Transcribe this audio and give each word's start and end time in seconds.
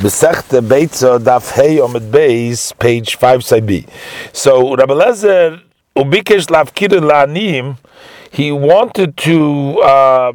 Besechte 0.00 0.62
Beitza 0.62 1.18
Daf 1.18 1.52
Hey 1.52 1.76
Omid 1.76 2.10
Beis, 2.10 2.72
page 2.78 3.16
5 3.16 3.44
side 3.44 3.66
B. 3.66 3.84
So 4.32 4.74
Rabbi 4.74 4.94
Lezer 4.94 5.60
Ubikesh 5.94 6.46
Lavkir 6.46 6.88
La'anim, 6.88 7.76
he 8.30 8.50
wanted 8.50 9.18
to 9.18 9.78
uh, 9.82 10.32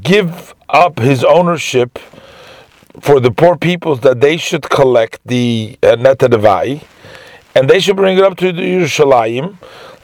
give 0.00 0.54
up 0.68 1.00
his 1.00 1.24
ownership 1.24 1.98
for 3.00 3.18
the 3.18 3.32
poor 3.32 3.56
peoples 3.56 4.02
that 4.02 4.20
they 4.20 4.36
should 4.36 4.70
collect 4.70 5.18
the 5.26 5.76
uh, 5.82 5.96
netadavai, 5.96 6.80
and 7.56 7.68
they 7.68 7.80
should 7.80 7.96
bring 7.96 8.16
it 8.16 8.22
up 8.22 8.36
to 8.36 8.52
the 8.52 8.62
Yerushalayim, 8.62 9.56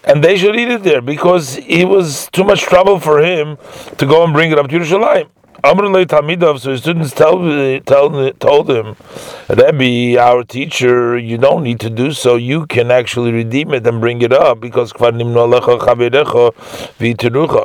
and 0.02 0.24
they 0.24 0.36
should 0.36 0.56
eat 0.56 0.68
it 0.68 0.82
there 0.82 1.00
because 1.00 1.56
it 1.58 1.84
was 1.84 2.28
too 2.32 2.42
much 2.42 2.62
trouble 2.62 2.98
for 2.98 3.22
him 3.22 3.58
to 3.98 4.06
go 4.06 4.24
and 4.24 4.32
bring 4.32 4.50
it 4.50 4.58
up 4.58 4.66
to 4.70 4.76
Yerushalayim. 4.76 5.28
Amrulay 5.64 6.06
Talmidov, 6.06 6.58
so 6.58 6.72
his 6.72 6.80
students 6.80 7.12
tell, 7.12 7.38
tell, 7.82 8.32
told 8.32 8.68
him, 8.68 8.96
Rebbe, 9.48 10.20
our 10.20 10.42
teacher, 10.42 11.16
you 11.16 11.38
don't 11.38 11.62
need 11.62 11.78
to 11.78 11.88
do 11.88 12.10
so. 12.10 12.34
You 12.34 12.66
can 12.66 12.90
actually 12.90 13.30
redeem 13.30 13.72
it 13.72 13.86
and 13.86 14.00
bring 14.00 14.22
it 14.22 14.32
up 14.32 14.58
because 14.58 14.92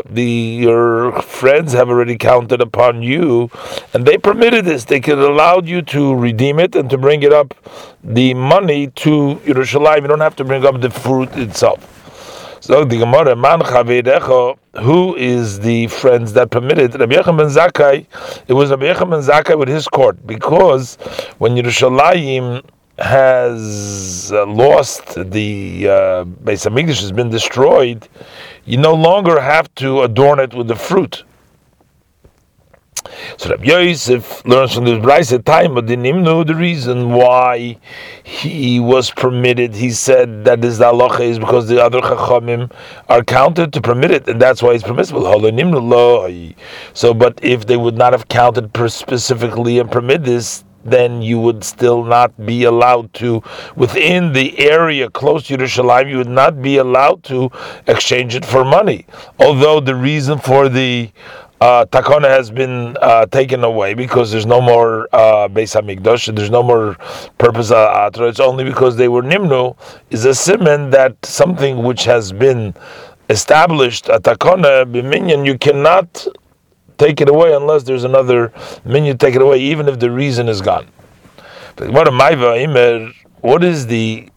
the, 0.10 0.24
your 0.62 1.22
friends 1.24 1.74
have 1.74 1.90
already 1.90 2.18
counted 2.18 2.62
upon 2.62 3.02
you 3.02 3.50
and 3.96 4.06
they 4.06 4.20
permitted 4.20 4.66
this. 4.66 4.86
They 4.86 5.00
could 5.00 5.18
allow 5.18 5.62
you 5.62 5.82
to 5.82 6.14
redeem 6.14 6.60
it 6.60 6.76
and 6.76 6.92
to 6.92 7.00
bring 7.00 7.24
it 7.24 7.34
up 7.34 7.56
the 8.04 8.36
money 8.36 8.88
to 8.88 9.42
Yerushalayim. 9.44 10.04
You 10.04 10.08
don't 10.08 10.20
have 10.20 10.36
to 10.36 10.44
bring 10.44 10.64
up 10.66 10.82
the 10.82 10.92
fruit 10.92 11.36
itself. 11.36 11.97
So 12.68 12.84
the 12.84 12.98
Gemara, 12.98 13.34
Man 13.34 13.62
who 14.84 15.16
is 15.16 15.62
the 15.62 15.88
friends 15.88 16.34
that 16.34 16.52
permitted 16.52 17.00
Rabbi 17.00 17.16
Yechon 17.16 17.38
ben 17.38 17.48
Zakkai? 17.48 18.06
It 18.46 18.52
was 18.52 18.72
Rabbi 18.72 18.92
Yechon 18.92 19.10
ben 19.10 19.22
Zakkai 19.22 19.58
with 19.58 19.70
his 19.70 19.88
court 19.88 20.28
because 20.28 20.96
when 21.38 21.54
Yerushalayim 21.56 22.66
has 23.00 24.34
uh, 24.34 24.46
lost 24.48 25.16
the 25.16 25.88
uh, 25.88 26.26
Beis 26.26 26.68
Hamikdash 26.70 27.00
has 27.00 27.14
been 27.14 27.30
destroyed, 27.30 28.06
you 28.66 28.76
no 28.76 28.94
longer 28.94 29.40
have 29.40 29.74
to 29.76 30.02
adorn 30.02 30.42
it 30.42 30.54
with 30.54 30.68
the 30.68 30.76
fruit. 30.76 31.24
So 33.38 33.50
Rabbi 33.50 33.66
Yosef 33.66 34.46
learns 34.46 34.74
from 34.74 34.86
this 34.86 35.00
Brisa 35.04 35.44
time, 35.44 35.74
but 35.74 35.86
didn't 35.86 36.06
even 36.06 36.24
know 36.24 36.44
the 36.44 36.56
reason 36.56 37.12
why 37.14 37.78
he 38.24 38.80
was 38.80 39.12
permitted. 39.12 39.76
He 39.76 39.92
said 39.92 40.46
that 40.46 40.62
this 40.62 40.80
halacha 40.80 41.22
is 41.22 41.40
because 41.40 41.68
the 41.68 41.84
other 41.84 42.02
chachamim 42.02 42.72
are 43.10 43.24
counted 43.24 43.74
to 43.74 43.82
permit 43.82 44.12
it, 44.12 44.28
and 44.28 44.42
that's 44.42 44.62
why 44.62 44.74
it's 44.74 44.84
permissible. 44.84 45.24
So, 46.94 47.14
but 47.14 47.40
if 47.44 47.66
they 47.66 47.78
would 47.78 47.98
not 47.98 48.14
have 48.14 48.28
counted 48.28 48.72
specifically 48.90 49.80
and 49.80 49.92
permit 49.92 50.24
this, 50.24 50.64
then 50.84 51.22
you 51.22 51.38
would 51.40 51.64
still 51.66 52.04
not 52.04 52.46
be 52.46 52.64
allowed 52.64 53.14
to, 53.14 53.44
within 53.76 54.32
the 54.32 54.58
area 54.58 55.10
close 55.10 55.48
to 55.48 55.58
Yerushalayim, 55.58 56.10
you 56.10 56.18
would 56.18 56.30
not 56.30 56.62
be 56.62 56.78
allowed 56.78 57.24
to 57.26 57.52
exchange 57.88 58.36
it 58.36 58.46
for 58.46 58.64
money. 58.64 59.06
Although 59.40 59.82
the 59.82 59.96
reason 59.96 60.40
for 60.40 60.70
the 60.70 61.12
uh, 61.60 61.86
takona 61.86 62.28
has 62.28 62.52
been 62.52 62.96
uh, 63.02 63.26
taken 63.28 63.64
away 63.64 63.94
because 63.94 64.32
there's 64.32 64.46
no 64.46 64.62
more 64.62 65.08
uh, 65.14 65.48
Beis 65.48 65.74
Hamikdash, 65.76 66.36
there's 66.36 66.52
no 66.52 66.62
more 66.62 66.96
purpose 67.38 67.72
uh, 67.72 68.08
atra. 68.08 68.28
It's 68.28 68.40
only 68.40 68.64
because 68.64 68.96
they 68.96 69.08
were 69.08 69.24
nimnu 69.24 69.76
is 70.10 70.26
a 70.26 70.36
simon 70.36 70.92
that 70.92 71.26
something 71.26 71.84
which 71.84 72.04
has 72.04 72.32
been 72.32 72.76
established 73.30 74.08
a 74.08 74.20
takona 74.20 74.86
b'minyan 74.86 75.46
you 75.46 75.58
cannot 75.58 76.28
take 76.98 77.22
it 77.22 77.30
away 77.30 77.54
unless 77.54 77.84
there's 77.84 78.04
another 78.04 78.52
minyan 78.86 79.18
take 79.18 79.36
it 79.36 79.42
away, 79.42 79.60
even 79.60 79.88
if 79.88 80.00
the 80.00 80.12
reason 80.12 80.48
is 80.48 80.62
gone. 80.62 80.88
What 81.78 82.08
what 83.42 83.64
is 83.64 83.88
the 83.88 84.30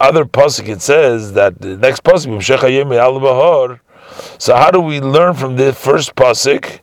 other 0.00 0.24
pasuk? 0.24 0.68
It 0.68 0.82
says 0.82 1.32
that 1.32 1.60
the 1.60 1.76
next 1.76 2.04
pasuk 2.04 2.38
so 4.38 4.56
how 4.56 4.70
do 4.70 4.80
we 4.80 5.00
learn 5.00 5.34
from 5.34 5.56
the 5.56 5.72
first 5.72 6.14
pasuk? 6.14 6.80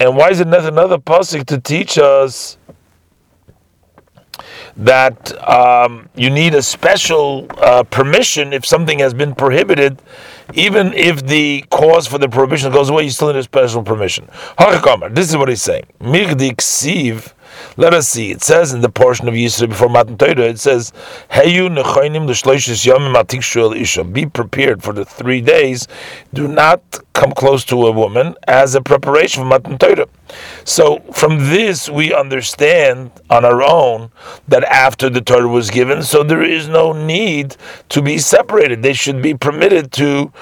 And 0.00 0.16
why 0.16 0.30
is 0.30 0.40
it 0.40 0.48
not 0.48 0.64
another 0.64 0.98
pasuk 0.98 1.46
to 1.46 1.60
teach 1.60 1.98
us 1.98 2.58
that 4.76 5.48
um, 5.48 6.08
you 6.14 6.30
need 6.30 6.54
a 6.54 6.62
special 6.62 7.46
uh, 7.58 7.82
permission 7.84 8.52
if 8.52 8.64
something 8.64 8.98
has 8.98 9.12
been 9.14 9.34
prohibited, 9.34 10.00
even 10.54 10.92
if 10.94 11.26
the 11.26 11.64
cause 11.70 12.06
for 12.06 12.18
the 12.18 12.28
prohibition 12.28 12.72
goes 12.72 12.88
away, 12.88 13.04
you 13.04 13.10
still 13.10 13.28
need 13.28 13.36
a 13.38 13.42
special 13.42 13.82
permission. 13.82 14.28
This 15.10 15.28
is 15.28 15.36
what 15.36 15.48
he's 15.48 15.62
saying. 15.62 15.84
Let 17.76 17.94
us 17.94 18.08
see. 18.08 18.30
It 18.30 18.42
says 18.42 18.72
in 18.72 18.80
the 18.80 18.88
portion 18.88 19.28
of 19.28 19.34
Yisro 19.34 19.68
before 19.68 19.88
Matan 19.88 20.18
Torah, 20.18 20.48
it 20.48 20.58
says, 20.58 20.92
Heyu 21.30 21.68
nechaynim 21.68 22.26
l'shloishes 22.26 22.86
yomim 22.86 23.14
atik 23.14 23.80
isha. 23.80 24.04
Be 24.04 24.26
prepared 24.26 24.82
for 24.82 24.92
the 24.92 25.04
three 25.04 25.40
days. 25.40 25.88
Do 26.32 26.48
not 26.48 27.00
come 27.12 27.32
close 27.32 27.64
to 27.66 27.86
a 27.86 27.92
woman 27.92 28.34
as 28.46 28.74
a 28.74 28.80
preparation 28.80 29.42
for 29.42 29.48
Matan 29.48 29.78
Torah. 29.78 30.06
So 30.64 31.00
from 31.12 31.38
this 31.38 31.88
we 31.88 32.14
understand 32.14 33.10
on 33.28 33.44
our 33.44 33.62
own 33.62 34.10
that 34.48 34.64
after 34.64 35.10
the 35.10 35.20
Torah 35.20 35.48
was 35.48 35.70
given, 35.70 36.02
so 36.02 36.22
there 36.22 36.42
is 36.42 36.68
no 36.68 36.92
need 36.92 37.56
to 37.90 38.02
be 38.02 38.18
separated. 38.18 38.82
They 38.82 38.94
should 38.94 39.22
be 39.22 39.34
permitted 39.34 39.92
to 39.92 40.32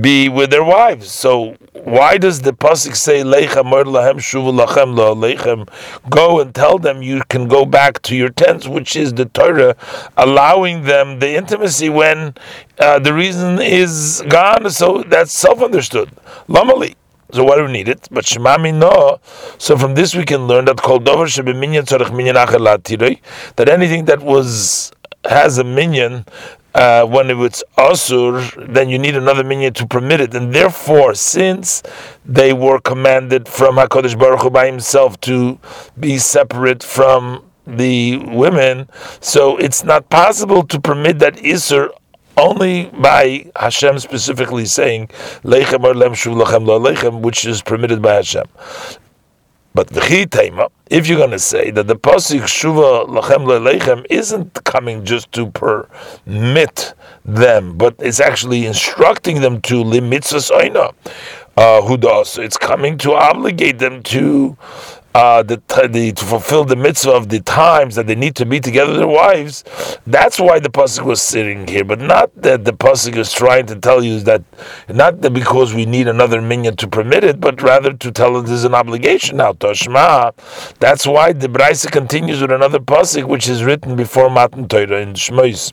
be 0.00 0.28
with 0.28 0.50
their 0.50 0.64
wives. 0.64 1.10
So 1.10 1.56
why 1.84 2.18
does 2.18 2.42
the 2.42 2.52
pasuk 2.52 2.94
say 2.94 3.22
shuvu 3.22 4.52
lo? 4.54 5.66
Go 6.08 6.40
and 6.40 6.54
tell 6.54 6.78
them 6.78 7.02
you 7.02 7.22
can 7.28 7.48
go 7.48 7.64
back 7.64 8.02
to 8.02 8.16
your 8.16 8.28
tents, 8.30 8.68
which 8.68 8.96
is 8.96 9.14
the 9.14 9.24
Torah, 9.24 9.76
allowing 10.16 10.84
them 10.84 11.18
the 11.18 11.34
intimacy 11.34 11.88
when 11.88 12.34
uh, 12.78 12.98
the 12.98 13.12
reason 13.12 13.60
is 13.60 14.22
gone. 14.28 14.70
So 14.70 15.02
that's 15.02 15.38
self-understood. 15.38 16.10
Lamali. 16.48 16.94
So 17.32 17.44
why 17.44 17.56
do 17.56 17.64
we 17.64 17.72
need 17.72 17.88
it? 17.88 18.08
But 18.10 18.24
Shemami 18.24 18.74
no. 18.74 19.20
So 19.58 19.76
from 19.76 19.94
this 19.94 20.14
we 20.14 20.24
can 20.24 20.48
learn 20.48 20.64
that 20.64 20.78
called 20.78 21.04
dover 21.04 21.26
shebeminyan 21.26 21.84
tzorich 21.86 22.14
minyan 22.14 22.34
acher 22.34 23.16
that 23.56 23.68
anything 23.68 24.06
that 24.06 24.20
was 24.20 24.90
has 25.24 25.58
a 25.58 25.64
minyan 25.64 26.24
uh, 26.74 27.04
when 27.06 27.30
it's 27.30 27.64
asur, 27.76 28.72
then 28.72 28.88
you 28.88 28.98
need 28.98 29.16
another 29.16 29.44
minyan 29.44 29.72
to 29.74 29.86
permit 29.86 30.20
it, 30.20 30.34
and 30.34 30.54
therefore, 30.54 31.14
since 31.14 31.82
they 32.24 32.52
were 32.52 32.80
commanded 32.80 33.48
from 33.48 33.76
Hakadosh 33.76 34.18
Baruch 34.18 34.42
Hu 34.42 34.50
by 34.50 34.66
Himself 34.66 35.20
to 35.22 35.58
be 35.98 36.18
separate 36.18 36.82
from 36.82 37.44
the 37.66 38.18
women, 38.18 38.88
so 39.20 39.56
it's 39.56 39.84
not 39.84 40.08
possible 40.10 40.62
to 40.64 40.80
permit 40.80 41.18
that 41.18 41.36
isur 41.36 41.90
only 42.36 42.86
by 42.86 43.50
Hashem 43.56 43.98
specifically 43.98 44.64
saying 44.64 45.08
lechem 45.42 45.84
or 45.84 45.94
lem 45.94 46.12
lachem 46.12 46.66
lo 46.66 46.80
lechem, 46.80 47.20
which 47.20 47.44
is 47.44 47.62
permitted 47.62 48.00
by 48.00 48.14
Hashem. 48.14 48.46
But 49.72 49.88
the 49.88 50.00
chitema, 50.00 50.70
if 50.90 51.06
you're 51.06 51.18
going 51.18 51.30
to 51.30 51.38
say 51.38 51.70
that 51.70 51.86
the 51.86 51.94
pasuk 51.94 52.42
shuva 52.42 53.06
lachem 53.06 53.46
lelechem 53.46 54.04
isn't 54.10 54.64
coming 54.64 55.04
just 55.04 55.30
to 55.32 55.50
permit 55.50 56.94
them, 57.24 57.78
but 57.78 57.94
it's 58.00 58.18
actually 58.18 58.66
instructing 58.66 59.40
them 59.40 59.60
to 59.62 59.84
limitzas 59.84 60.50
oina, 60.50 60.92
uh, 61.56 61.96
does 61.96 62.38
it's 62.38 62.56
coming 62.56 62.98
to 62.98 63.12
obligate 63.12 63.78
them 63.78 64.02
to 64.02 64.56
uh, 65.14 65.42
the, 65.42 65.56
the, 65.90 66.12
to 66.12 66.24
fulfill 66.24 66.64
the 66.64 66.76
mitzvah 66.76 67.10
of 67.12 67.28
the 67.28 67.40
times 67.40 67.96
that 67.96 68.06
they 68.06 68.14
need 68.14 68.36
to 68.36 68.46
be 68.46 68.60
together 68.60 68.92
with 68.92 69.00
their 69.00 69.08
wives. 69.08 69.64
That's 70.06 70.38
why 70.38 70.60
the 70.60 70.68
pasuk 70.70 71.04
was 71.04 71.20
sitting 71.20 71.66
here, 71.66 71.84
but 71.84 72.00
not 72.00 72.34
that 72.42 72.64
the 72.64 72.72
pasuk 72.72 73.16
is 73.16 73.32
trying 73.32 73.66
to 73.66 73.76
tell 73.76 74.04
you 74.04 74.20
that 74.20 74.42
not 74.88 75.20
that 75.22 75.30
because 75.30 75.74
we 75.74 75.86
need 75.86 76.06
another 76.06 76.40
minyan 76.40 76.76
to 76.76 76.88
permit 76.88 77.24
it, 77.24 77.40
but 77.40 77.60
rather 77.62 77.92
to 77.92 78.12
tell 78.12 78.36
us 78.36 78.48
there's 78.48 78.64
an 78.64 78.74
obligation 78.74 79.38
now. 79.38 79.52
Toshma. 79.52 80.32
That's 80.78 81.06
why 81.06 81.32
the 81.32 81.48
brisa 81.48 81.90
continues 81.90 82.40
with 82.40 82.52
another 82.52 82.78
pasuk 82.78 83.24
which 83.24 83.48
is 83.48 83.64
written 83.64 83.96
before 83.96 84.30
Matan 84.30 84.68
Torah 84.68 85.00
in 85.00 85.14
Shmois. 85.14 85.72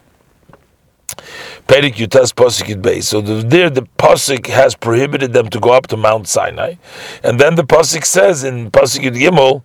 Perik 1.67 1.95
Yutas 1.95 2.33
Pasuk 2.33 2.81
base. 2.81 3.09
So 3.09 3.19
the, 3.19 3.43
there 3.45 3.69
the 3.69 3.81
Pasuk 3.97 4.47
has 4.47 4.73
prohibited 4.73 5.33
them 5.33 5.49
to 5.49 5.59
go 5.59 5.71
up 5.71 5.87
to 5.87 5.97
Mount 5.97 6.27
Sinai. 6.27 6.75
And 7.23 7.39
then 7.39 7.55
the 7.55 7.63
Pasuk 7.63 8.05
says 8.05 8.45
in 8.45 8.71
Pasuk 8.71 9.01
Yud 9.01 9.17
Gimel, 9.17 9.63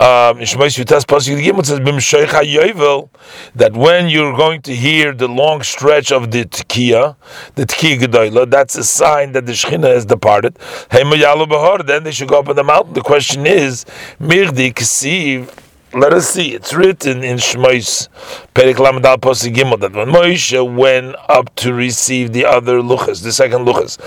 um, 0.00 0.38
in 0.38 0.44
Shemais 0.44 0.78
Yutas 0.78 1.04
Pasuk 1.04 1.42
Yud 1.42 1.66
says, 1.66 1.80
B'mshoicha 1.80 2.42
Yovel, 2.44 3.08
that 3.56 3.72
when 3.72 4.08
you're 4.08 4.36
going 4.36 4.62
to 4.62 4.74
hear 4.74 5.12
the 5.12 5.26
long 5.26 5.62
stretch 5.62 6.12
of 6.12 6.30
the 6.30 6.44
Tekiah, 6.44 7.16
the 7.56 7.66
Tekiah 7.66 7.98
Gedoyla, 7.98 8.48
that's 8.48 8.76
a 8.76 8.84
sign 8.84 9.32
that 9.32 9.46
the 9.46 9.52
Shechina 9.52 9.92
has 9.92 10.06
departed. 10.06 10.56
Then 10.90 12.04
they 12.04 12.12
should 12.12 12.28
go 12.28 12.38
up 12.38 12.48
on 12.48 12.54
the 12.56 12.62
mountain. 12.64 12.94
The 12.94 13.02
question 13.02 13.44
is, 13.46 13.84
Mirdi 14.20 14.72
Kesiv, 14.72 15.52
let 15.92 16.12
us 16.12 16.28
see. 16.28 16.54
It's 16.54 16.72
written 16.72 17.24
in 17.24 17.38
Shmois 17.38 18.08
Perik 18.54 18.76
Posig 18.76 19.54
Gimel 19.54 19.80
that 19.80 19.92
when 19.92 20.08
Moshe 20.08 20.74
went 20.74 21.16
up 21.28 21.54
to 21.56 21.72
receive 21.72 22.32
the 22.32 22.44
other 22.44 22.80
luchas, 22.80 23.22
the 23.22 23.32
second 23.32 23.66
luchas, 23.66 23.98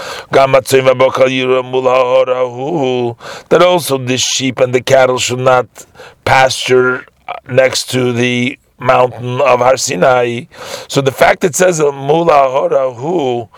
that 3.50 3.62
also 3.62 3.98
the 3.98 4.18
sheep 4.18 4.60
and 4.60 4.74
the 4.74 4.82
cattle 4.82 5.18
should 5.18 5.40
not 5.40 5.86
pasture 6.26 7.06
next 7.50 7.90
to 7.92 8.14
the 8.14 8.58
mountain 8.80 9.42
of 9.42 9.60
Har 9.60 9.78
Sinai. 9.78 10.46
So 10.88 11.02
the 11.02 11.12
fact 11.12 11.44
it 11.44 11.56
says 11.56 11.80
Mula 11.80 12.94
who 12.96 13.50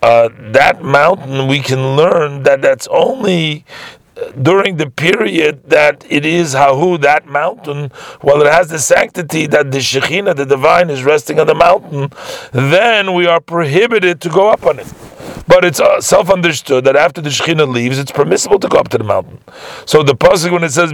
uh, 0.00 0.28
that 0.52 0.82
mountain, 0.82 1.48
we 1.48 1.60
can 1.60 1.96
learn 1.96 2.44
that 2.44 2.62
that's 2.62 2.86
only 2.88 3.64
during 4.40 4.76
the 4.76 4.90
period 4.90 5.68
that 5.68 6.04
it 6.08 6.24
is 6.24 6.54
Hahu, 6.54 7.00
that 7.02 7.26
mountain, 7.26 7.90
while 8.20 8.40
it 8.40 8.52
has 8.52 8.68
the 8.68 8.78
sanctity 8.78 9.46
that 9.46 9.70
the 9.70 9.78
Shekhinah, 9.78 10.36
the 10.36 10.46
divine, 10.46 10.90
is 10.90 11.04
resting 11.04 11.38
on 11.38 11.46
the 11.46 11.54
mountain, 11.54 12.10
then 12.52 13.14
we 13.14 13.26
are 13.26 13.40
prohibited 13.40 14.20
to 14.22 14.28
go 14.28 14.50
up 14.50 14.64
on 14.66 14.78
it. 14.78 14.92
But 15.46 15.64
it's 15.64 15.80
uh, 15.80 16.00
self 16.00 16.30
understood 16.30 16.84
that 16.84 16.94
after 16.94 17.22
the 17.22 17.30
Shekhinah 17.30 17.72
leaves, 17.72 17.98
it's 17.98 18.12
permissible 18.12 18.58
to 18.58 18.68
go 18.68 18.78
up 18.78 18.88
to 18.88 18.98
the 18.98 19.04
mountain. 19.04 19.38
So 19.86 20.02
the 20.02 20.14
Pasuk, 20.14 20.52
when 20.52 20.62
it 20.62 20.70
says, 20.70 20.90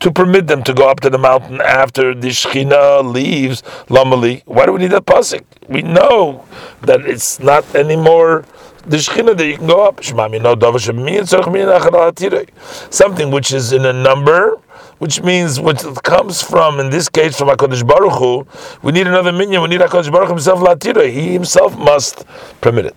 to 0.00 0.12
permit 0.12 0.46
them 0.46 0.62
to 0.64 0.74
go 0.74 0.88
up 0.88 1.00
to 1.00 1.10
the 1.10 1.18
mountain 1.18 1.62
after 1.62 2.14
the 2.14 2.28
Shekhinah 2.28 3.10
leaves, 3.10 3.62
Lamali, 3.88 4.42
why 4.44 4.66
do 4.66 4.72
we 4.72 4.80
need 4.80 4.90
that 4.90 5.06
Pasuk? 5.06 5.44
We 5.66 5.80
know 5.80 6.44
that 6.82 7.06
it's 7.06 7.40
not 7.40 7.74
anymore 7.74 8.44
the 8.88 8.96
Shechina 8.96 9.36
that 9.36 9.46
you 9.46 9.56
can 9.56 9.66
go 9.66 9.86
up. 9.86 10.02
Something 12.90 13.30
which 13.30 13.52
is 13.52 13.72
in 13.72 13.84
a 13.84 13.92
number, 13.92 14.56
which 14.98 15.22
means 15.22 15.60
which 15.60 15.82
comes 16.02 16.42
from, 16.42 16.80
in 16.80 16.90
this 16.90 17.08
case, 17.08 17.36
from 17.36 17.48
HaKadosh 17.48 17.86
Baruch 17.86 18.18
Hu, 18.18 18.46
we 18.82 18.92
need 18.92 19.06
another 19.06 19.32
minion, 19.32 19.62
we 19.62 19.68
need 19.68 19.80
HaKadosh 19.80 20.10
Baruch 20.10 20.30
himself 20.30 20.60
latira. 20.60 21.10
He 21.10 21.32
himself 21.32 21.76
must 21.78 22.24
permit 22.60 22.86
it. 22.86 22.96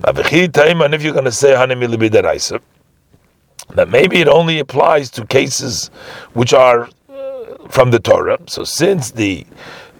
Now, 0.00 0.10
and 0.10 0.94
if 0.94 1.02
you're 1.02 1.12
going 1.12 1.24
to 1.24 1.32
say 1.32 1.54
that 3.74 3.88
maybe 3.88 4.20
it 4.20 4.28
only 4.28 4.58
applies 4.58 5.10
to 5.10 5.26
cases 5.26 5.90
which 6.32 6.52
are 6.52 6.88
uh, 7.08 7.68
from 7.68 7.90
the 7.90 7.98
Torah. 7.98 8.38
So 8.46 8.64
since 8.64 9.10
the 9.10 9.46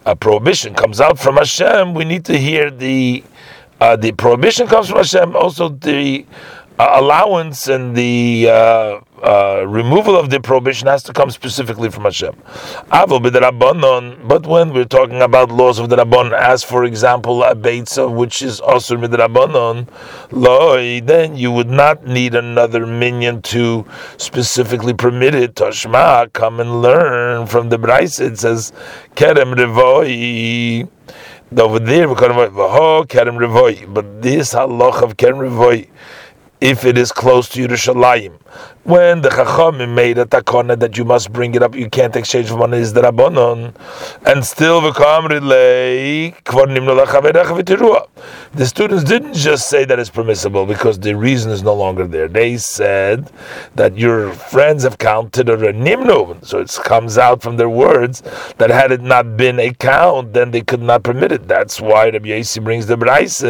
uh, 0.07 0.15
prohibition 0.15 0.75
comes 0.75 1.01
out 1.01 1.19
from 1.19 1.37
Hashem, 1.37 1.95
we 1.95 2.05
need 2.05 2.25
to 2.27 2.39
hear 2.39 2.71
the 2.71 3.23
uh, 3.81 3.97
the 3.97 4.13
prohibition 4.13 4.67
comes 4.67 4.89
from 4.89 4.99
Hashem. 4.99 5.37
Also, 5.37 5.69
the 5.69 6.27
uh, 6.79 6.93
allowance 6.95 7.67
and 7.67 7.97
the 7.97 8.49
uh, 8.49 9.01
uh, 9.21 9.65
removal 9.67 10.17
of 10.17 10.31
the 10.31 10.39
prohibition 10.41 10.87
has 10.87 11.03
to 11.03 11.13
come 11.13 11.29
specifically 11.29 11.91
from 11.91 12.05
Hashem. 12.05 12.37
But 12.91 13.11
when 14.47 14.73
we're 14.73 14.85
talking 14.85 15.23
about 15.23 15.51
laws 15.51 15.81
of 15.81 15.89
the 15.89 15.97
Rabban, 15.97 16.33
as 16.33 16.63
for 16.63 16.85
example, 16.85 17.43
a 17.43 17.57
beitza, 17.57 18.09
which 18.15 18.43
is 18.43 18.61
also 18.61 18.97
midrabanon, 18.97 19.89
loy, 20.31 21.01
then 21.01 21.37
you 21.37 21.51
would 21.51 21.69
not 21.69 22.07
need 22.07 22.37
another 22.37 22.87
minion 22.87 23.43
to 23.43 23.85
specifically 24.17 24.95
permit 24.95 25.35
it. 25.35 25.57
Toshma, 25.57 26.33
come 26.33 26.61
and 26.61 26.81
learn 26.81 27.49
from 27.49 27.71
the 27.71 27.79
Braisa. 27.79 28.31
It 28.31 28.39
says, 28.39 28.73
kerem 29.17 29.55
revoi 29.57 30.89
over 31.57 31.79
there, 31.79 32.09
we 32.09 32.15
can 32.15 32.31
avoid, 32.31 33.95
but 33.95 34.23
this 34.23 34.53
halach 34.55 35.03
of 35.03 35.17
kerem 35.17 35.39
revoy, 35.49 35.89
if 36.61 36.85
it 36.85 36.99
is 36.99 37.13
close 37.13 37.49
to 37.51 37.67
Yerushalayim, 37.67 38.33
when 38.83 39.21
the 39.21 39.29
Chachamim 39.29 39.95
made 39.95 40.19
a 40.19 40.25
takona 40.25 40.79
that 40.79 40.97
you 40.97 41.05
must 41.05 41.33
bring 41.33 41.55
it 41.55 41.63
up, 41.63 41.75
you 41.75 41.91
can't 41.91 42.17
exchange 42.17 42.49
for 42.49 42.57
money 42.57 42.79
is 42.79 42.95
the 42.95 43.03
Rabbanon, 43.03 43.75
and 44.27 44.45
still 44.45 44.81
the 44.81 44.93
students 48.67 49.05
didn't 49.05 49.35
just 49.35 49.69
say 49.69 49.85
that 49.85 49.99
it's 49.99 50.11
permissible 50.11 50.65
because 50.65 50.99
the 50.99 51.15
reason 51.15 51.53
is 51.53 51.63
no 51.63 51.75
longer 51.75 52.07
there. 52.07 52.29
They 52.29 52.57
said 52.57 53.31
that 53.75 53.99
your 53.99 54.33
friends 54.33 54.85
have 54.85 54.99
counted 54.99 55.51
a 55.51 55.57
nimnu, 55.57 56.45
so 56.45 56.61
it 56.61 56.71
comes 56.83 57.19
out 57.19 57.43
from 57.43 57.59
their 57.59 57.69
words 57.69 58.23
that 58.57 58.71
had 58.71 58.91
it 58.91 59.03
not 59.03 59.37
been 59.37 59.61
a 59.61 59.73
count, 59.75 60.33
then 60.33 60.51
they 60.51 60.63
could 60.63 60.83
not 60.83 61.03
permit 61.03 61.31
it. 61.31 61.47
That's 61.47 61.79
why 61.81 62.09
Rabbi 62.09 62.31
Yossi 62.31 62.65
brings 62.65 62.87
the 62.87 62.97
Braise, 62.97 63.45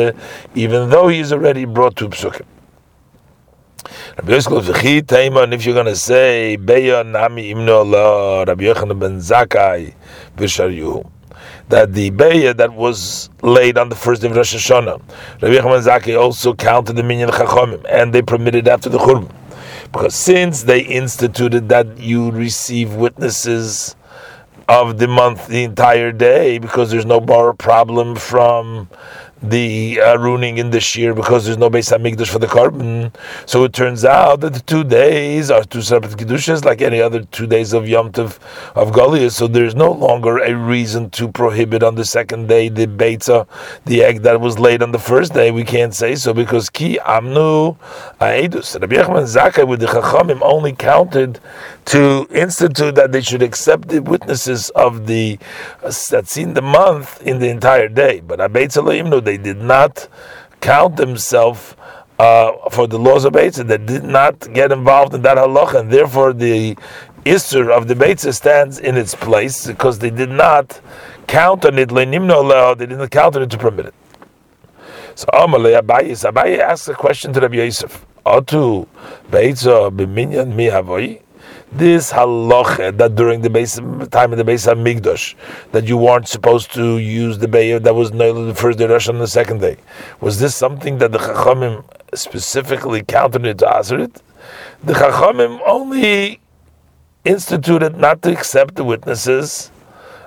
even 0.54 0.90
though 0.90 1.08
he's 1.08 1.32
already 1.32 1.64
brought 1.64 1.94
to 1.96 2.08
psukim. 2.08 2.44
Rabbi 4.20 4.32
if 4.32 5.64
you're 5.64 5.74
going 5.74 5.86
to 5.86 5.94
say 5.94 6.58
Beya 6.60 7.06
Nami 7.06 7.54
Imno 7.54 8.44
Rabbi 8.48 8.64
Yochanan 8.64 8.98
ben 8.98 9.18
Zakkai 9.18 9.94
Visharyu, 10.36 11.08
that 11.68 11.92
the 11.92 12.10
Beya 12.10 12.56
that 12.56 12.72
was 12.72 13.30
laid 13.42 13.78
on 13.78 13.90
the 13.90 13.94
first 13.94 14.22
day 14.22 14.28
of 14.28 14.34
Rosh 14.34 14.56
Hashanah, 14.56 15.00
Rabbi 15.40 15.54
Yochanan 15.54 15.70
ben 15.70 15.82
Zakkai 15.84 16.20
also 16.20 16.52
counted 16.52 16.94
the 16.94 17.04
minyan 17.04 17.30
Chachomim, 17.30 17.86
and 17.88 18.12
they 18.12 18.20
permitted 18.20 18.66
after 18.66 18.88
the 18.88 18.98
Churban. 18.98 19.32
Because 19.92 20.16
since 20.16 20.64
they 20.64 20.80
instituted 20.80 21.68
that 21.68 21.98
you 21.98 22.32
receive 22.32 22.94
witnesses 22.94 23.94
of 24.68 24.98
the 24.98 25.06
month 25.06 25.46
the 25.46 25.62
entire 25.62 26.10
day, 26.10 26.58
because 26.58 26.90
there's 26.90 27.06
no 27.06 27.20
bar 27.20 27.52
problem 27.52 28.16
from 28.16 28.88
the 29.42 30.00
uh, 30.00 30.18
ruining 30.18 30.58
in 30.58 30.70
this 30.70 30.96
year 30.96 31.14
because 31.14 31.44
there's 31.44 31.58
no 31.58 31.70
Beis 31.70 31.96
Hamikdash 31.96 32.28
for 32.28 32.38
the 32.38 32.46
korban. 32.46 33.14
So 33.46 33.64
it 33.64 33.72
turns 33.72 34.04
out 34.04 34.40
that 34.40 34.54
the 34.54 34.60
two 34.60 34.84
days 34.84 35.50
are 35.50 35.64
two 35.64 35.82
separate 35.82 36.16
kedushas, 36.16 36.64
like 36.64 36.82
any 36.82 37.00
other 37.00 37.22
two 37.24 37.46
days 37.46 37.72
of 37.72 37.88
Yom 37.88 38.12
Tov 38.12 38.38
of 38.74 38.92
Goliath. 38.92 39.32
So 39.32 39.46
there's 39.46 39.74
no 39.74 39.92
longer 39.92 40.38
a 40.38 40.54
reason 40.54 41.10
to 41.10 41.28
prohibit 41.28 41.82
on 41.82 41.94
the 41.94 42.04
second 42.04 42.48
day 42.48 42.68
the 42.68 42.86
beitza, 42.86 43.46
the 43.84 44.02
egg 44.02 44.22
that 44.22 44.40
was 44.40 44.58
laid 44.58 44.82
on 44.82 44.92
the 44.92 44.98
first 44.98 45.34
day. 45.34 45.50
We 45.50 45.64
can't 45.64 45.94
say 45.94 46.16
so 46.16 46.34
because 46.34 46.68
ki 46.70 46.98
amnu 47.04 47.76
aedus. 48.20 48.80
Rabbi 48.80 48.96
Yechman 48.96 49.24
Zakkai 49.24 49.66
with 49.66 49.80
the 49.80 49.86
Chachamim 49.86 50.40
only 50.42 50.72
counted 50.72 51.40
to 51.86 52.26
institute 52.30 52.94
that 52.96 53.12
they 53.12 53.22
should 53.22 53.42
accept 53.42 53.88
the 53.88 54.00
witnesses 54.00 54.68
of 54.70 55.06
the 55.06 55.38
uh, 55.82 55.92
that 56.10 56.28
seen 56.28 56.54
the 56.54 56.62
month 56.62 57.22
in 57.22 57.38
the 57.38 57.48
entire 57.48 57.88
day. 57.88 58.20
But 58.20 58.40
Abeitza 58.40 58.84
they 59.28 59.36
did 59.36 59.60
not 59.60 60.08
count 60.62 60.96
themselves 60.96 61.76
uh, 62.18 62.52
for 62.70 62.86
the 62.86 62.98
laws 62.98 63.26
of 63.26 63.34
Beitzah. 63.34 63.66
They 63.68 63.76
did 63.76 64.04
not 64.04 64.34
get 64.54 64.72
involved 64.72 65.12
in 65.14 65.20
that 65.22 65.36
halacha, 65.36 65.80
and 65.80 65.90
therefore 65.90 66.32
the 66.32 66.76
Isser 67.26 67.70
of 67.70 67.88
the 67.88 67.94
Beitzah 67.94 68.32
stands 68.32 68.78
in 68.78 68.96
its 68.96 69.14
place 69.14 69.66
because 69.66 69.98
they 69.98 70.08
did 70.08 70.30
not 70.30 70.80
count 71.26 71.66
on 71.66 71.78
it. 71.78 71.90
They 71.90 72.06
didn't 72.06 73.08
count 73.10 73.36
on 73.36 73.42
it 73.42 73.50
to 73.50 73.58
permit 73.58 73.86
it. 73.90 73.94
So 75.14 75.26
Amalei 75.34 75.78
Abaye, 75.78 76.12
Abaye 76.32 76.58
asks 76.58 76.88
a 76.88 76.94
question 76.94 77.34
to 77.34 77.40
Rabbi 77.40 77.56
Yosef. 77.56 78.06
Atu 78.24 78.88
Beitzah 79.30 79.94
b'minyan 79.94 80.54
mi 80.54 80.70
this 81.72 82.12
halacha 82.12 82.96
that 82.96 83.14
during 83.14 83.42
the 83.42 83.50
base, 83.50 83.76
time 84.10 84.32
of 84.32 84.38
the 84.38 84.44
base 84.44 84.66
of 84.66 84.78
Migdosh, 84.78 85.34
that 85.72 85.86
you 85.86 85.96
weren't 85.96 86.28
supposed 86.28 86.72
to 86.74 86.98
use 86.98 87.38
the 87.38 87.48
bay 87.48 87.78
that 87.78 87.94
was 87.94 88.10
the 88.10 88.54
first 88.56 88.78
day 88.78 88.86
Rosh 88.86 89.08
on 89.08 89.18
the 89.18 89.26
second 89.26 89.60
day, 89.60 89.76
was 90.20 90.40
this 90.40 90.54
something 90.54 90.98
that 90.98 91.12
the 91.12 91.18
Chachamim 91.18 91.84
specifically 92.14 93.02
counted 93.02 93.44
it 93.46 93.58
to 93.58 93.66
Aserit? 93.66 94.20
The 94.82 94.94
Chachamim 94.94 95.60
only 95.66 96.40
instituted 97.24 97.96
not 97.96 98.22
to 98.22 98.32
accept 98.32 98.76
the 98.76 98.84
witnesses 98.84 99.70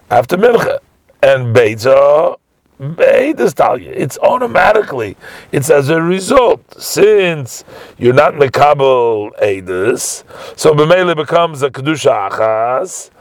after 0.10 0.38
Mincha. 0.38 0.80
And 1.24 1.56
Beitzah 1.56 2.38
it's 2.82 4.18
automatically. 4.20 5.16
It's 5.52 5.70
as 5.70 5.90
a 5.90 6.02
result. 6.02 6.82
Since 6.82 7.64
you're 7.98 8.14
not 8.14 8.34
Mekabel 8.34 9.38
Eidus, 9.40 10.24
so 10.58 10.74
Bemele 10.74 11.16
becomes 11.16 11.62
a 11.62 11.70
Kedusha 11.70 12.32
Achas, 12.32 13.12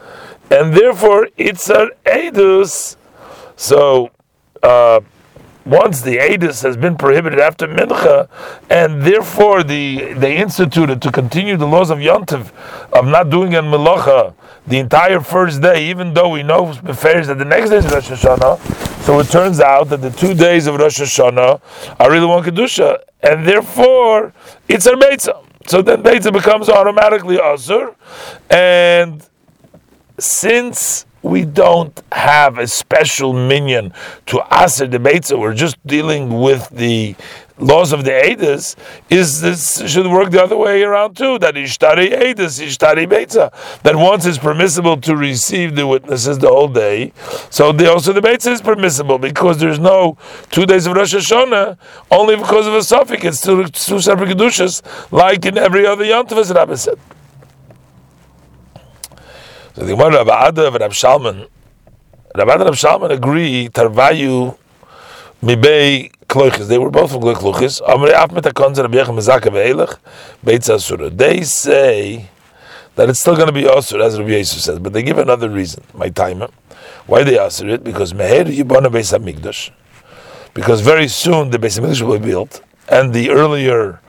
and 0.49 0.73
therefore 0.73 1.29
it's 1.37 1.69
an 1.69 1.91
Eidus. 2.05 2.95
So, 3.55 4.09
uh, 4.63 5.01
once 5.63 6.01
the 6.01 6.17
Adis 6.17 6.63
has 6.63 6.75
been 6.75 6.97
prohibited 6.97 7.39
after 7.39 7.67
Mincha, 7.67 8.27
and 8.69 9.03
therefore 9.03 9.61
the 9.61 10.13
they 10.13 10.37
instituted 10.37 11.03
to 11.03 11.11
continue 11.11 11.55
the 11.55 11.67
laws 11.67 11.91
of 11.91 11.99
Yontiv 11.99 12.51
of 12.93 13.05
not 13.05 13.29
doing 13.29 13.53
a 13.53 13.61
Melacha 13.61 14.33
the 14.65 14.79
entire 14.79 15.19
first 15.19 15.61
day, 15.61 15.87
even 15.87 16.15
though 16.15 16.29
we 16.29 16.41
know 16.41 16.69
affairs 16.85 17.27
that 17.27 17.37
the 17.37 17.45
next 17.45 17.69
day 17.69 17.77
is 17.77 17.85
Rosh 17.85 18.09
Hashanah. 18.09 18.90
So 19.01 19.19
it 19.19 19.29
turns 19.29 19.59
out 19.59 19.89
that 19.89 20.01
the 20.01 20.11
two 20.11 20.33
days 20.33 20.67
of 20.67 20.75
Rosh 20.75 20.99
Hashanah 21.01 21.61
are 21.99 22.11
really 22.11 22.27
one 22.27 22.43
Kedusha, 22.43 22.99
and 23.21 23.47
therefore 23.47 24.31
it's 24.67 24.85
a 24.85 24.91
Beitzah. 24.91 25.43
So 25.67 25.81
then 25.81 26.03
Beitzah 26.03 26.31
becomes 26.31 26.69
automatically 26.69 27.37
Azur, 27.37 27.95
and 28.49 29.27
since 30.19 31.05
we 31.23 31.45
don't 31.45 32.01
have 32.11 32.57
a 32.57 32.67
special 32.67 33.33
minion 33.33 33.93
to 34.25 34.41
aser 34.51 34.87
the 34.87 34.97
Beitzah. 34.97 35.39
We're 35.39 35.53
just 35.53 35.77
dealing 35.85 36.39
with 36.39 36.69
the 36.69 37.15
laws 37.61 37.93
of 37.93 38.03
the 38.03 38.11
Edis. 38.11 38.75
Is 39.09 39.41
this 39.41 39.89
should 39.89 40.07
work 40.07 40.31
the 40.31 40.43
other 40.43 40.57
way 40.57 40.83
around 40.83 41.15
too? 41.15 41.39
That 41.39 41.55
Ishtari 41.55 42.11
Edis, 42.11 42.59
Ishtari 42.59 43.07
Beitzah. 43.07 43.81
That 43.83 43.95
once 43.95 44.25
it's 44.25 44.37
permissible 44.37 44.97
to 45.01 45.15
receive 45.15 45.75
the 45.75 45.87
witnesses 45.87 46.39
the 46.39 46.49
whole 46.49 46.67
day, 46.67 47.13
so 47.49 47.71
the, 47.71 47.89
also 47.89 48.11
the 48.13 48.21
Beitzah 48.21 48.51
is 48.51 48.61
permissible 48.61 49.17
because 49.17 49.59
there's 49.59 49.79
no 49.79 50.17
two 50.49 50.65
days 50.65 50.87
of 50.87 50.95
Rosh 50.95 51.13
Hashanah 51.13 51.77
only 52.09 52.35
because 52.35 52.67
of 52.67 52.73
a 52.73 52.83
suffix. 52.83 53.23
It's 53.23 53.41
two, 53.41 53.65
two 53.67 53.99
separate 53.99 54.29
kedushas, 54.29 54.81
like 55.11 55.45
in 55.45 55.57
every 55.57 55.85
other 55.85 56.03
Yom 56.03 56.27
as 56.31 56.51
Rabbi 56.51 56.75
said. 56.75 56.99
So 59.73 59.85
the 59.85 59.95
Gemara 59.95 60.23
Rabbi 60.23 60.47
Ada 60.49 60.67
and 60.67 60.79
Rabbi 60.79 60.93
Shalman, 60.93 61.47
Rabbi 62.35 62.53
Ada 62.53 62.65
and 62.65 62.65
Rabbi 62.65 62.75
Shalman 62.75 63.11
agree, 63.11 63.69
Tarvayu 63.69 64.57
Mibei 65.41 66.11
Kloiches, 66.31 66.67
they 66.69 66.77
were 66.77 66.89
both 66.89 67.11
from 67.11 67.21
Kloiches. 67.21 67.81
Amri 67.81 68.11
Af 68.13 68.31
Asura. 70.69 71.09
They 71.09 71.41
say 71.41 72.29
that 72.95 73.09
it's 73.09 73.19
still 73.19 73.35
going 73.35 73.47
to 73.47 73.53
be 73.53 73.63
Asur, 73.63 74.01
as 74.01 74.17
Rabbi 74.17 74.31
Yosef 74.37 74.61
says, 74.61 74.79
but 74.79 74.93
they 74.93 75.03
give 75.03 75.17
another 75.17 75.49
reason, 75.49 75.83
my 75.93 76.07
timer. 76.07 76.47
Why 77.05 77.23
they 77.23 77.33
Asur 77.35 77.69
it? 77.69 77.83
Because 77.83 78.13
Meher 78.13 78.45
Yibana 78.45 78.87
Beis 78.87 79.11
HaMikdash. 79.17 79.71
Because 80.53 80.79
very 80.79 81.09
soon 81.09 81.49
the 81.49 81.57
Beis 81.57 81.77
HaMikdash 81.77 82.01
will 82.01 82.17
be 82.17 82.27
built, 82.27 82.61
and 82.87 83.13
the 83.13 83.29
earlier 83.29 83.99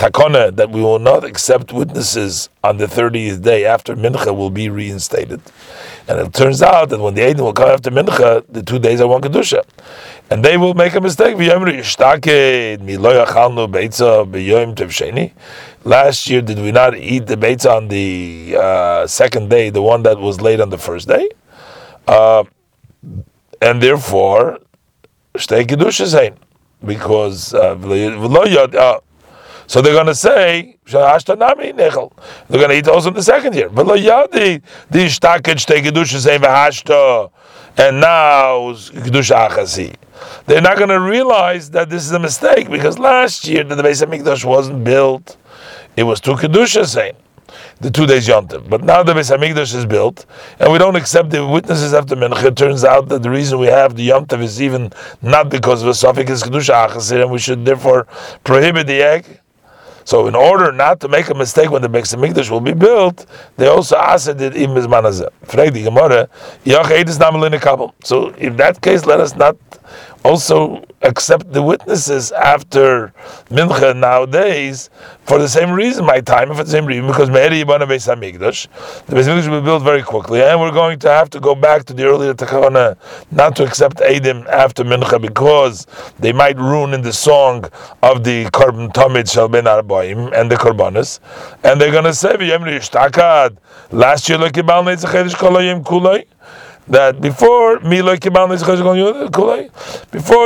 takona 0.00 0.54
that 0.56 0.70
we 0.70 0.80
will 0.80 0.98
not 0.98 1.24
accept 1.24 1.72
witnesses 1.72 2.48
on 2.64 2.78
the 2.78 2.86
30th 2.86 3.42
day 3.42 3.64
after 3.64 3.94
Mincha 3.94 4.36
will 4.36 4.50
be 4.50 4.68
reinstated. 4.68 5.40
And 6.08 6.18
it 6.20 6.32
turns 6.32 6.62
out 6.62 6.88
that 6.88 7.00
when 7.00 7.14
the 7.14 7.20
Aiden 7.20 7.40
will 7.40 7.52
come 7.52 7.68
after 7.68 7.90
Mincha, 7.90 8.42
the 8.48 8.62
two 8.62 8.78
days 8.78 9.00
are 9.02 9.06
one 9.06 9.20
Kedusha. 9.20 9.62
And 10.30 10.42
they 10.42 10.56
will 10.56 10.72
make 10.72 10.94
a 10.94 11.00
mistake. 11.02 11.36
Last 15.84 16.30
year, 16.30 16.42
did 16.42 16.58
we 16.58 16.72
not 16.72 16.96
eat 16.96 17.26
the 17.26 17.36
beitza 17.36 17.76
on 17.76 17.88
the 17.88 18.56
uh, 18.58 19.06
second 19.06 19.50
day, 19.50 19.68
the 19.68 19.82
one 19.82 20.02
that 20.04 20.18
was 20.18 20.40
late 20.40 20.60
on 20.60 20.70
the 20.70 20.78
first 20.78 21.08
day? 21.08 21.28
Uh, 22.06 22.44
and 23.60 23.82
therefore, 23.82 24.58
shtei 25.34 25.66
kedusha 25.66 26.34
because 26.84 27.52
uh, 27.54 27.74
uh 27.74 29.00
so 29.68 29.82
they're 29.82 29.92
going 29.92 30.06
to 30.06 30.14
say, 30.14 30.78
they're 30.86 31.02
going 31.02 32.70
to 32.70 32.76
eat 32.76 32.88
also 32.88 33.08
in 33.08 33.14
the 33.14 33.22
second 33.22 33.54
year. 33.54 33.68
And 37.76 38.00
now, 38.00 38.74
they're 40.46 40.62
not 40.62 40.78
going 40.78 40.88
to 40.88 41.00
realize 41.00 41.70
that 41.70 41.90
this 41.90 42.04
is 42.06 42.12
a 42.12 42.18
mistake 42.18 42.70
because 42.70 42.98
last 42.98 43.46
year 43.46 43.62
the 43.62 43.76
Beis 43.76 44.04
Hamikdash 44.04 44.44
wasn't 44.44 44.84
built. 44.84 45.36
It 45.96 46.04
was 46.04 46.20
two 46.20 46.32
Kedusha 46.32 46.86
saying 46.86 47.16
the 47.80 47.90
two 47.90 48.06
days 48.06 48.26
Yontif. 48.26 48.68
But 48.68 48.82
now 48.82 49.02
the 49.02 49.12
Beis 49.12 49.36
Hamikdash 49.36 49.74
is 49.74 49.86
built, 49.86 50.26
and 50.58 50.72
we 50.72 50.78
don't 50.78 50.96
accept 50.96 51.30
the 51.30 51.46
witnesses 51.46 51.94
after 51.94 52.16
Mincha. 52.16 52.44
It 52.44 52.56
turns 52.56 52.84
out 52.84 53.08
that 53.10 53.22
the 53.22 53.30
reason 53.30 53.58
we 53.58 53.66
have 53.66 53.96
the 53.96 54.08
Yontif 54.08 54.42
is 54.42 54.60
even 54.62 54.92
not 55.22 55.48
because 55.50 55.82
of 55.82 55.88
a 55.88 55.94
suffix 55.94 56.42
Kedusha 56.42 56.88
Achasir, 56.88 57.22
and 57.22 57.30
we 57.30 57.38
should 57.38 57.64
therefore 57.64 58.06
prohibit 58.44 58.86
the 58.86 59.02
egg. 59.02 59.40
So 60.08 60.26
in 60.26 60.34
order 60.34 60.72
not 60.72 61.00
to 61.00 61.08
make 61.08 61.28
a 61.28 61.34
mistake 61.34 61.70
when 61.70 61.82
the 61.82 61.88
Beis 61.90 62.16
Hamikdash 62.16 62.50
will 62.50 62.62
be 62.62 62.72
built, 62.72 63.26
they 63.58 63.66
also 63.66 63.94
asked 63.96 64.28
it 64.28 64.38
Mizmanazeh. 64.38 65.28
Frag 65.44 65.74
So 68.04 68.28
in 68.30 68.56
that 68.56 68.80
case, 68.80 69.04
let 69.04 69.20
us 69.20 69.36
not 69.36 69.54
also 70.24 70.82
accept 71.02 71.52
the 71.52 71.62
witnesses 71.62 72.32
after 72.32 73.12
Mincha 73.50 73.96
nowadays 73.96 74.90
for 75.24 75.38
the 75.38 75.48
same 75.48 75.70
reason, 75.70 76.04
my 76.04 76.20
time, 76.20 76.48
for 76.54 76.64
the 76.64 76.70
same 76.70 76.86
reason, 76.86 77.06
because 77.06 77.30
Me'eri 77.30 77.62
Yibana 77.62 77.86
Beis 77.86 78.08
HaMikdash, 78.12 78.66
the 79.06 79.14
Beis 79.14 79.24
HaMikdash 79.24 79.48
will 79.48 79.60
be 79.60 79.64
built 79.64 79.82
very 79.82 80.02
quickly, 80.02 80.42
and 80.42 80.60
we're 80.60 80.72
going 80.72 80.98
to 81.00 81.08
have 81.08 81.30
to 81.30 81.40
go 81.40 81.54
back 81.54 81.84
to 81.84 81.94
the 81.94 82.04
earlier 82.04 82.34
Takana 82.34 82.96
not 83.30 83.54
to 83.56 83.64
accept 83.64 83.98
Eidim 83.98 84.46
after 84.46 84.84
Mincha 84.84 85.20
because 85.20 85.86
they 86.18 86.32
might 86.32 86.56
ruin 86.56 86.94
in 86.94 87.02
the 87.02 87.12
song 87.12 87.64
of 88.02 88.24
the 88.24 88.46
Korban 88.46 88.92
Tomid 88.92 89.30
Shal 89.30 89.48
Ben 89.48 89.64
And 90.00 90.50
the 90.50 90.56
Korbanis, 90.56 91.20
and 91.64 91.80
they're 91.80 91.92
going 91.92 92.04
to 92.04 92.14
say, 92.14 92.36
last 93.90 94.28
year, 94.28 94.38
that 96.88 97.20
before 97.20 97.78
before 97.80 98.16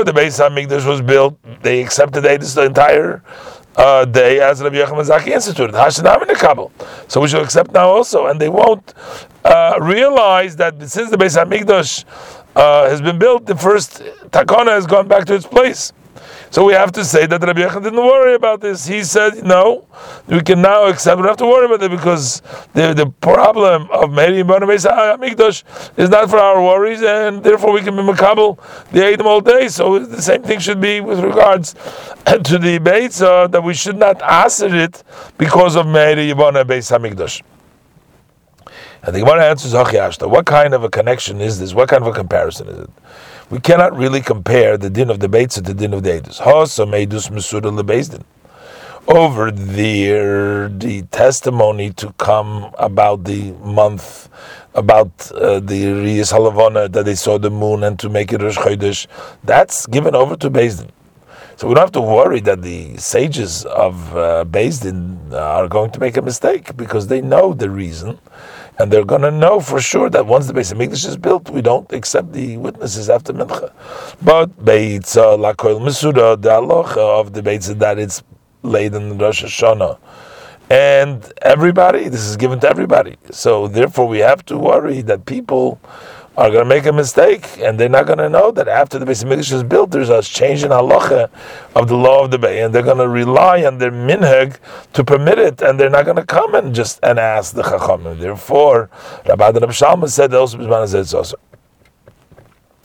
the 0.04 0.12
Beis 0.12 0.40
Hamikdash 0.40 0.87
was 0.87 1.00
built, 1.00 1.38
they 1.62 1.80
accepted 1.80 2.23
the 2.23 2.64
entire 2.64 3.23
uh, 3.76 4.04
day 4.04 4.40
as 4.40 4.62
Rabbi 4.62 4.76
Yochanan 4.76 5.06
Zakkai 5.06 5.28
instituted. 5.28 5.73
The. 5.73 6.71
So 7.09 7.21
we 7.21 7.28
should 7.28 7.42
accept 7.42 7.73
now 7.73 7.88
also, 7.88 8.26
and 8.26 8.40
they 8.40 8.49
won't 8.49 8.94
uh, 9.44 9.78
realize 9.80 10.56
that 10.56 10.80
since 10.88 11.11
the 11.11 11.16
Beis 11.16 11.42
Hamikdash 11.42 12.04
uh, 12.56 12.88
has 12.88 13.00
been 13.00 13.18
built, 13.18 13.47
the 13.47 13.56
first 13.56 14.02
takana 14.30 14.71
has 14.71 14.87
gone 14.87 15.09
back 15.09 15.25
to 15.26 15.35
its 15.35 15.47
place. 15.47 15.92
So 16.52 16.66
we 16.66 16.75
have 16.75 16.92
to 16.92 17.04
say 17.06 17.25
that 17.25 17.42
Rabbi 17.42 17.62
Yechon 17.62 17.82
didn't 17.82 18.04
worry 18.04 18.35
about 18.35 18.61
this. 18.61 18.87
He 18.87 19.04
said, 19.04 19.42
no, 19.42 19.87
we 20.26 20.42
can 20.42 20.61
now 20.61 20.85
accept, 20.87 21.16
we 21.16 21.23
don't 21.23 21.30
have 21.30 21.38
to 21.38 21.47
worry 21.47 21.64
about 21.64 21.82
it 21.82 21.90
because 21.90 22.42
the, 22.75 22.92
the 22.92 23.06
problem 23.06 23.88
of 23.90 24.12
Mary 24.12 24.42
Barnabas 24.42 24.85
Mikdash 24.85 25.64
is 25.97 26.11
not 26.11 26.28
for 26.28 26.37
our 26.37 26.62
worries 26.62 27.00
and 27.00 27.42
therefore 27.42 27.73
we 27.73 27.80
can 27.80 27.97
be 27.97 28.02
Makabal 28.02 28.59
the 28.90 29.00
Eidim 29.00 29.25
all 29.25 29.40
day. 29.40 29.68
So 29.68 29.99
the 29.99 30.21
same 30.21 30.42
thing 30.42 30.59
should 30.59 30.78
be 30.78 31.00
with 31.00 31.21
regards 31.21 31.73
to 32.26 32.59
the 32.59 32.78
Beitza 32.78 33.44
uh, 33.44 33.47
that 33.47 33.64
we 33.64 33.73
should 33.73 33.97
not 33.97 34.21
answer 34.21 34.76
it 34.76 35.02
because 35.38 35.75
of 35.75 35.87
Mary 35.87 36.30
Yibana 36.30 36.64
Beis 36.64 36.92
HaMikdash. 36.92 37.40
And 39.04 39.14
the 39.16 39.21
Gemara 39.21 39.47
answers, 39.47 39.73
what 39.73 40.44
kind 40.44 40.75
of 40.75 40.85
a 40.85 40.90
connection 40.90 41.40
is 41.40 41.59
this? 41.59 41.73
What 41.73 41.88
kind 41.88 42.02
of 42.02 42.09
a 42.09 42.12
comparison 42.12 42.68
is 42.68 42.78
it? 42.80 42.90
We 43.50 43.61
cannot 43.61 43.96
really 43.96 44.20
compare 44.20 44.76
the 44.76 44.90
din 44.90 45.11
of 45.11 45.20
the 45.20 45.28
Beitz 45.28 45.54
to 45.54 45.61
the 45.61 45.75
din 45.75 45.92
of 45.92 46.02
the 46.02 46.11
Edus. 46.11 46.40
Hosa 46.40 46.87
meidus 46.87 47.30
mesura 47.30 47.70
lebezdin. 47.70 48.22
Over 49.08 49.50
there, 49.50 50.68
the 50.68 51.02
testimony 51.11 51.92
to 51.94 52.12
come 52.18 52.72
about 52.78 53.25
the 53.25 53.52
month, 53.52 54.28
about 54.75 55.11
uh, 55.32 55.58
the 55.58 55.84
Riyas 55.87 56.32
Halavona, 56.32 56.90
that 56.92 57.04
they 57.04 57.16
saw 57.16 57.37
the 57.37 57.50
moon 57.50 57.82
and 57.82 57.99
to 57.99 58.08
make 58.08 58.32
it 58.32 58.40
Rosh 58.40 58.56
Chodesh, 58.58 59.08
that's 59.42 59.87
given 59.87 60.14
over 60.14 60.37
to 60.37 60.49
Bezdin. 60.49 60.90
So 61.56 61.68
we 61.68 61.75
don't 61.75 61.82
have 61.82 61.92
to 61.92 62.00
worry 62.00 62.40
that 62.40 62.62
the 62.62 62.96
sages 62.96 63.64
of 63.66 64.16
uh, 64.16 64.44
are 64.44 65.68
going 65.68 65.90
to 65.90 66.00
make 66.00 66.16
a 66.16 66.22
mistake 66.22 66.76
because 66.76 67.08
they 67.08 67.20
know 67.20 67.52
the 67.52 67.70
reason 67.70 68.18
and 68.82 68.92
they're 68.92 69.04
going 69.04 69.22
to 69.22 69.30
know 69.30 69.60
for 69.60 69.80
sure 69.80 70.10
that 70.10 70.26
once 70.26 70.48
the 70.48 70.52
Beis 70.52 70.74
Hamikdash 70.74 71.06
is 71.06 71.16
built, 71.16 71.48
we 71.50 71.62
don't 71.62 71.90
accept 71.92 72.32
the 72.32 72.56
witnesses 72.56 73.08
after 73.08 73.32
Mincha. 73.32 73.72
But 74.20 74.48
Beitza 74.64 75.34
uh, 75.34 75.36
Lakoil 75.36 75.80
Mesura, 75.80 76.40
the 76.42 76.48
halacha 76.48 76.96
of 76.96 77.32
the 77.32 77.42
Beitza 77.42 77.78
that 77.78 78.00
it's 78.00 78.24
laid 78.64 78.94
in 78.96 79.10
the 79.10 79.14
Rosh 79.14 79.44
Hashanah. 79.44 80.00
And 80.68 81.32
everybody, 81.42 82.08
this 82.08 82.22
is 82.22 82.36
given 82.36 82.58
to 82.58 82.68
everybody. 82.68 83.18
So 83.30 83.68
therefore, 83.68 84.08
we 84.08 84.18
have 84.18 84.44
to 84.46 84.58
worry 84.58 85.00
that 85.02 85.26
people 85.26 85.78
are 86.36 86.50
going 86.50 86.64
to 86.64 86.68
make 86.68 86.86
a 86.86 86.92
mistake, 86.92 87.46
and 87.58 87.78
they're 87.78 87.90
not 87.90 88.06
going 88.06 88.18
to 88.18 88.28
know 88.28 88.50
that 88.50 88.66
after 88.66 88.98
the 88.98 89.04
Beis 89.04 89.22
Hamikdash 89.22 89.52
is 89.52 89.62
built, 89.62 89.90
there's 89.90 90.08
a 90.08 90.22
change 90.22 90.64
in 90.64 90.70
halacha 90.70 91.30
of 91.74 91.88
the 91.88 91.96
law 91.96 92.24
of 92.24 92.30
the 92.30 92.38
Bay, 92.38 92.62
and 92.62 92.74
they're 92.74 92.82
going 92.82 92.98
to 92.98 93.08
rely 93.08 93.64
on 93.64 93.78
their 93.78 93.92
minhag 93.92 94.56
to 94.94 95.04
permit 95.04 95.38
it, 95.38 95.60
and 95.60 95.78
they're 95.78 95.90
not 95.90 96.04
going 96.06 96.16
to 96.16 96.24
come 96.24 96.54
and 96.54 96.74
just 96.74 96.98
and 97.02 97.18
ask 97.18 97.54
the 97.54 97.62
chachamim. 97.62 98.18
Therefore, 98.18 98.88
Rabbi 99.26 99.48
Adam 99.48 99.70
Shalman 99.70 100.08
said 100.08 100.32
also 100.32 100.58
also. 100.58 101.36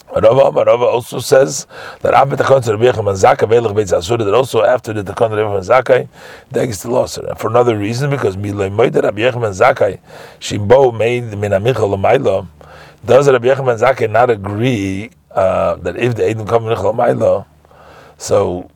Rava, 0.10 0.64
Rava 0.64 0.86
also 0.86 1.20
says 1.20 1.68
that 2.00 2.14
after 2.14 2.36
the 2.36 2.44
Takon 2.44 2.66
Rabbi 2.66 2.86
Yechim 2.86 3.10
and 3.10 3.18
Zakai 3.18 3.48
Velech 3.48 3.76
Beit 3.76 3.88
Zasura 3.88 4.20
that 4.20 4.34
also 4.34 4.64
after 4.64 4.94
the 4.94 5.04
Takon 5.04 5.32
Rabbi 5.32 5.42
Yechim 5.42 5.58
and 5.58 5.66
Zakai 5.66 6.08
that 6.52 6.70
is 6.70 6.82
the 6.82 6.90
loss. 6.90 7.18
And 7.18 7.38
for 7.38 7.50
another 7.50 7.78
reason 7.78 8.10
because 8.10 8.38
Milay 8.38 8.72
Moed 8.72 9.02
Rabbi 9.02 9.20
Yechim 9.20 9.46
and 9.46 9.54
Zakai 9.54 10.00
Shimbo 10.40 10.98
made 10.98 11.38
Min 11.38 11.52
Amichel 11.52 11.94
Lamaylo 11.96 12.48
does 13.06 13.30
Rabbi 13.30 13.48
Yechim 13.48 13.78
Zake 13.78 14.10
not 14.10 14.30
agree 14.30 15.12
uh, 15.32 15.76
that 15.76 15.98
if 15.98 16.16
the 16.16 16.26
Edom 16.26 16.48
come 16.48 16.68
in 16.68 16.78
Chalamayla, 16.78 17.46
so 18.18 18.70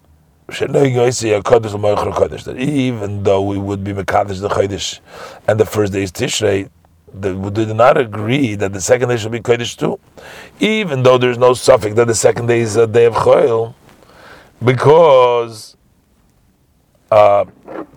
that 0.49 2.55
even 2.57 3.23
though 3.23 3.41
we 3.41 3.57
would 3.57 3.83
be 3.83 3.93
Mekadosh 3.93 4.41
the 4.41 4.49
Chodesh 4.49 4.99
and 5.47 5.59
the 5.59 5.65
first 5.65 5.93
day 5.93 6.03
is 6.03 6.11
Tishrei, 6.11 6.69
they 7.13 7.33
do 7.33 7.73
not 7.73 7.97
agree 7.97 8.55
that 8.55 8.73
the 8.73 8.81
second 8.81 9.09
day 9.09 9.17
should 9.17 9.31
be 9.31 9.39
Kodesh 9.39 9.77
too, 9.77 9.99
even 10.59 11.03
though 11.03 11.17
there's 11.17 11.37
no 11.37 11.53
suffix 11.53 11.95
that 11.95 12.07
the 12.07 12.15
second 12.15 12.47
day 12.47 12.61
is 12.61 12.75
a 12.75 12.87
day 12.87 13.05
of 13.05 13.13
Choil, 13.13 13.73
because 14.63 15.75
uh, 17.11 17.45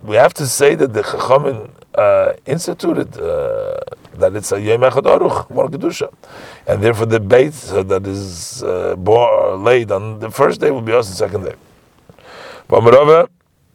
we 0.03 0.17
have 0.17 0.35
to 0.35 0.47
say 0.47 0.75
that 0.75 0.93
the 0.93 1.03
Chachamim 1.03 1.71
uh, 1.95 2.33
instituted 2.47 3.17
uh, 3.19 3.79
that 4.19 4.35
it's 4.37 4.53
a 4.53 4.61
Yom 4.61 4.81
Echad 4.81 5.03
Aruch, 5.03 5.51
more 5.51 5.69
Kedusha. 5.69 6.13
And 6.67 6.83
therefore 6.83 7.07
the 7.07 7.21
bait 7.21 7.53
that 7.53 8.07
is 8.07 8.63
uh, 8.63 8.97
bore, 8.97 9.57
laid 9.57 9.91
on 9.91 10.21
the 10.21 10.31
first 10.31 10.61
day 10.61 10.71
will 10.71 10.83
be 10.83 10.93
also 10.93 11.11
the 11.11 11.17
second 11.17 11.45
day. 11.45 11.55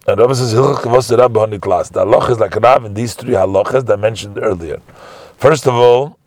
And 0.08 0.20
Rava 0.20 0.34
says, 0.34 0.54
Hilchach 0.54 0.78
Kavos 0.78 1.16
Rabbi 1.16 1.40
Honi 1.40 1.60
class. 1.60 1.90
The 1.90 2.04
halach 2.04 2.32
is 2.32 2.40
like 2.40 2.56
Rav 2.56 2.84
in 2.86 2.94
these 2.96 3.14
three 3.14 3.34
halachas 3.34 3.86
that 3.86 4.00
I 4.00 4.02
mentioned 4.02 4.40
earlier. 4.42 4.82
First 5.38 5.68
of 5.68 5.76
all, 5.76 6.18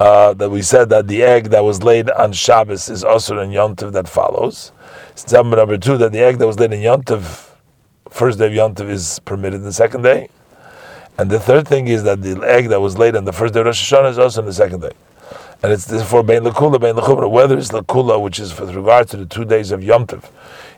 uh, 0.00 0.32
that 0.34 0.48
we 0.48 0.62
said 0.62 0.88
that 0.88 1.08
the 1.08 1.22
egg 1.22 1.50
that 1.50 1.64
was 1.64 1.82
laid 1.82 2.08
on 2.10 2.32
Shabbos 2.32 2.88
is 2.88 3.04
also 3.04 3.38
in 3.40 3.50
Yontiv 3.50 3.92
that 3.92 4.08
follows. 4.08 4.72
Number 5.30 5.76
two, 5.76 5.98
that 5.98 6.12
the 6.12 6.20
egg 6.20 6.38
that 6.38 6.46
was 6.46 6.58
laid 6.58 6.72
in 6.72 6.80
Yontiv, 6.80 7.50
first 8.08 8.38
day 8.38 8.46
of 8.46 8.52
Yontiv 8.52 8.88
is 8.88 9.18
permitted 9.20 9.62
the 9.64 9.72
second 9.72 10.02
day. 10.02 10.28
And 11.18 11.28
the 11.28 11.40
third 11.40 11.66
thing 11.66 11.88
is 11.88 12.04
that 12.04 12.22
the 12.22 12.40
egg 12.46 12.68
that 12.68 12.80
was 12.80 12.96
laid 12.96 13.16
on 13.16 13.24
the 13.24 13.32
first 13.32 13.52
day 13.52 13.60
of 13.60 13.66
Rosh 13.66 13.92
Hashanah 13.92 14.10
is 14.10 14.18
also 14.20 14.40
on 14.40 14.46
the 14.46 14.52
second 14.52 14.82
day. 14.82 14.92
And 15.64 15.72
it's 15.72 15.86
for 16.04 16.22
Bein 16.22 16.44
Lakula, 16.44 16.80
Bein 16.80 16.94
Lachumra, 16.94 17.28
whether 17.28 17.58
it's 17.58 17.70
Lakula, 17.70 18.22
which 18.22 18.38
is 18.38 18.58
with 18.58 18.72
regard 18.72 19.08
to 19.08 19.16
the 19.16 19.26
two 19.26 19.44
days 19.44 19.72
of 19.72 19.82
Yom 19.82 20.06
Tov, 20.06 20.30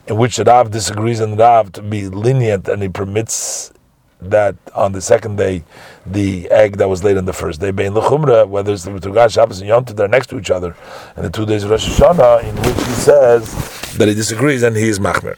in 0.06 0.16
which 0.16 0.38
the 0.38 0.44
Rav 0.44 0.70
disagrees 0.70 1.20
and 1.20 1.38
Rav 1.38 1.72
to 1.72 1.82
be 1.82 2.08
lenient 2.08 2.68
and 2.68 2.82
he 2.82 2.88
permits 2.88 3.74
that 4.22 4.56
on 4.74 4.92
the 4.92 5.02
second 5.02 5.36
day, 5.36 5.62
the 6.06 6.50
egg 6.50 6.78
that 6.78 6.88
was 6.88 7.04
laid 7.04 7.18
on 7.18 7.26
the 7.26 7.34
first 7.34 7.60
day, 7.60 7.70
Bein 7.70 7.92
Lachumra, 7.92 8.48
whether 8.48 8.72
it's 8.72 8.86
with 8.86 9.04
regard 9.04 9.28
to 9.28 9.34
Shabbos 9.34 9.60
and 9.60 9.68
Yom 9.68 9.84
Tov, 9.84 9.96
they're 9.96 10.08
next 10.08 10.28
to 10.28 10.38
each 10.38 10.50
other, 10.50 10.74
and 11.16 11.26
the 11.26 11.30
two 11.30 11.44
days 11.44 11.64
of 11.64 11.70
Rosh 11.70 11.86
Hashanah, 11.86 12.44
in 12.44 12.56
which 12.56 12.86
he 12.86 12.92
says 12.94 13.52
that 13.98 14.08
he 14.08 14.14
disagrees 14.14 14.62
and 14.62 14.74
he 14.74 14.88
is 14.88 14.98
Machmer. 14.98 15.36